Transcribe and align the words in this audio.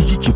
iki 0.00 0.35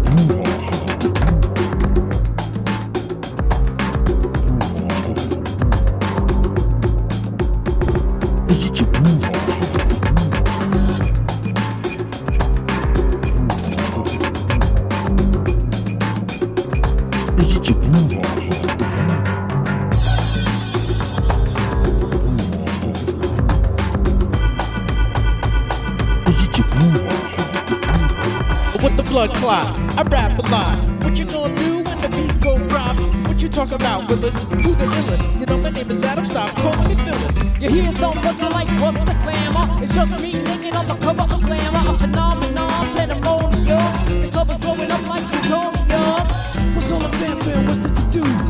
blood 29.10 29.30
clot. 29.34 29.66
I 29.98 30.02
rap 30.02 30.38
a 30.38 30.42
lot. 30.50 30.76
What 31.02 31.18
you 31.18 31.24
gonna 31.24 31.54
do 31.56 31.82
when 31.82 31.98
the 31.98 32.08
beat 32.14 32.40
go 32.40 32.56
drop? 32.68 32.96
What 33.26 33.42
you 33.42 33.48
talk 33.48 33.72
about, 33.72 34.08
Willis? 34.08 34.40
Who 34.44 34.74
the 34.74 34.84
illest? 34.84 35.40
You 35.40 35.46
know 35.46 35.58
my 35.58 35.70
name 35.70 35.90
is 35.90 36.04
Adam. 36.04 36.24
Stop 36.26 36.56
calling 36.56 36.88
me 36.88 36.94
Phyllis. 36.94 37.60
You 37.60 37.70
hear 37.70 37.92
some 37.92 38.16
what's 38.22 38.40
like, 38.40 38.68
what's 38.80 38.98
the 38.98 39.16
glamour? 39.22 39.82
It's 39.82 39.94
just 39.94 40.22
me 40.22 40.32
naked 40.44 40.76
on 40.76 40.86
the 40.86 40.94
cover 40.94 41.22
of 41.22 41.42
glamour. 41.42 41.90
A 41.90 41.98
phenomenon, 41.98 42.96
pandemonium. 42.96 44.22
The 44.22 44.28
club 44.30 44.50
is 44.50 44.58
blowing 44.58 44.90
up 44.90 45.06
like 45.08 45.24
plutonium. 45.24 46.26
What's 46.74 46.92
all 46.92 47.00
the 47.00 47.08
fanfare? 47.18 47.62
What's 47.64 47.80
this 47.80 47.92
to 47.92 48.22
do? 48.22 48.49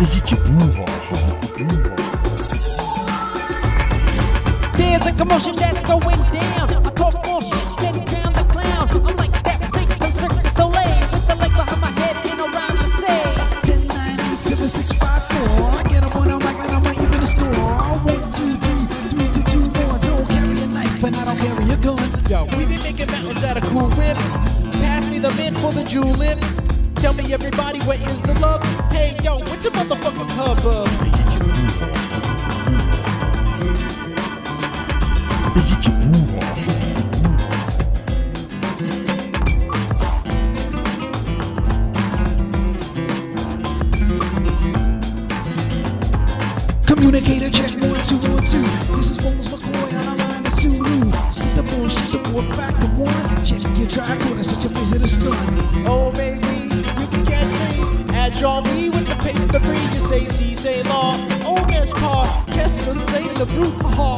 Idite 0.00 0.36
burro. 0.46 0.86
There's 4.72 5.06
a 5.06 5.12
commotion 5.12 5.54
that's 5.56 5.82
going 5.82 6.16
down. 6.32 6.70
I 6.70 6.90
talk 6.96 7.14
more 7.26 7.42
shit 7.42 7.68
than 7.80 8.04
down 8.06 8.32
the 8.32 8.46
clown. 8.48 8.88
I'm 8.88 9.16
like 9.16 9.42
that 9.44 9.60
big 9.70 9.88
from 10.00 10.10
Cirque 10.12 10.42
du 10.42 10.48
Soleil 10.48 11.00
with 11.12 11.28
the 11.28 11.34
leg 11.36 11.52
behind 11.52 11.80
my 11.82 11.90
head 12.00 12.16
and 12.16 12.40
around 12.40 12.78
the 12.80 12.88
say. 12.96 13.20
10, 13.60 13.86
9, 13.88 14.20
8, 14.20 14.40
7, 14.40 14.68
6, 14.68 14.92
5, 14.92 15.22
4. 15.22 15.90
Get 15.90 16.04
up 16.04 16.16
on 16.16 16.30
a 16.30 16.38
mic 16.38 16.56
and 16.64 16.72
I'ma 16.72 16.92
even 16.92 17.20
a 17.20 17.26
score. 17.26 17.52
One, 18.00 18.24
two, 18.32 18.56
three, 18.56 18.82
three 19.12 19.28
to 19.36 19.50
two 19.52 19.64
more. 19.68 19.98
Don't 20.00 20.26
carry 20.30 20.62
a 20.62 20.66
knife 20.68 21.04
and 21.04 21.14
I 21.14 21.24
don't 21.28 21.38
carry 21.44 21.68
a 21.68 21.76
gun. 21.76 22.00
Yo, 22.30 22.46
we 22.56 22.64
be 22.64 22.78
making 22.80 23.08
mountains 23.12 23.44
out 23.44 23.58
of 23.58 23.64
cool 23.64 23.90
whip. 24.00 24.16
Pass 24.80 25.10
me 25.10 25.18
the 25.18 25.30
mint 25.36 25.60
for 25.60 25.72
the 25.72 25.84
julep. 25.84 26.40
Tell 27.00 27.14
me 27.14 27.32
everybody 27.32 27.78
what 27.86 27.98
is 27.98 28.20
the 28.22 28.38
love? 28.40 28.62
Hey 28.92 29.16
yo, 29.24 29.38
what's 29.38 29.64
your 29.64 29.72
motherfucking 29.72 30.30
hubbub? 30.32 30.66
Uh? 30.66 30.86
Idite 35.56 35.90
burro. 36.12 36.40
Communicator 46.86 47.48
check 47.48 47.72
one, 47.80 48.02
two, 48.04 48.18
one, 48.28 48.44
two. 48.44 48.62
This 48.94 49.08
is 49.08 49.16
Bones 49.22 49.48
McCoy 49.50 49.90
on 49.96 50.16
the 50.18 50.24
line 50.28 50.42
to 50.44 50.50
Sulu. 50.50 51.10
See 51.32 51.50
the 51.56 51.62
bullshit, 51.62 52.12
the 52.12 52.18
boy 52.30 52.44
back 52.56 52.74
to 52.78 52.86
one. 53.00 53.44
Check 53.44 53.62
your 53.78 53.88
track 53.88 54.20
order, 54.26 54.42
such 54.42 54.66
a 54.66 54.68
face 54.68 54.90
the 54.90 55.08
stun. 55.08 55.86
Oh 55.86 56.10
baby, 56.12 56.29
Draw 58.40 58.62
me 58.62 58.88
with 58.88 59.06
the 59.06 59.16
pace, 59.16 59.44
the 59.52 59.60
breeze, 59.60 59.94
you 59.94 60.00
say, 60.06 60.24
see, 60.24 60.56
say, 60.56 60.82
law. 60.84 61.12
Oh, 61.44 61.62
man's 61.68 61.90
pa, 61.90 62.42
yes, 62.48 62.72
the 62.86 62.94
say, 63.12 63.28
the 63.36 63.44
boot, 63.44 63.76
ha. 63.92 64.16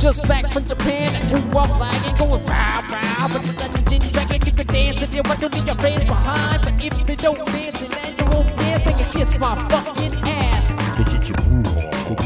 Just 0.00 0.22
back 0.22 0.50
from 0.50 0.64
Japan, 0.64 1.14
and 1.14 1.28
we 1.30 1.40
walk 1.52 1.66
flying, 1.76 2.14
going 2.16 2.42
wow 2.46 2.82
wow. 2.88 3.28
But 3.30 3.42
the 3.42 3.52
dungeon 3.52 4.00
track, 4.00 4.28
jacket, 4.28 4.46
keep 4.46 4.56
the 4.56 4.64
dance, 4.64 5.02
If 5.02 5.12
you 5.12 5.20
want 5.26 5.40
to 5.40 5.48
leave 5.50 5.66
your 5.66 5.76
friends 5.76 6.06
behind. 6.06 6.62
But 6.62 6.72
if 6.82 7.06
they 7.06 7.16
don't 7.16 7.36
dance, 7.36 7.80
then 7.80 8.16
you 8.16 8.24
won't 8.32 8.56
dance, 8.56 8.84
they 8.86 8.92
can 8.94 9.04
kiss 9.12 9.38
my 9.38 9.68
fucking 9.68 10.14
ass. 10.24 10.64
Is 10.98 11.12
it 11.12 11.28
your 11.28 11.36
groove 11.36 11.68
on, 11.76 12.16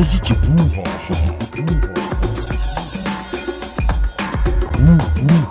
Is 0.00 0.14
it 0.14 0.28
your 0.30 0.38
groove 0.40 0.78
on. 0.78 0.86
Go 4.76 4.94
get 4.96 5.08
your 5.08 5.26
groove 5.26 5.45